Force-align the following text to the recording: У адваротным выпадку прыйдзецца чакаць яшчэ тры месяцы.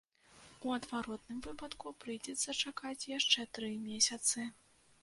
У 0.69 0.71
адваротным 0.77 1.43
выпадку 1.47 1.93
прыйдзецца 2.01 2.57
чакаць 2.67 3.07
яшчэ 3.17 3.47
тры 3.59 3.73
месяцы. 3.89 4.53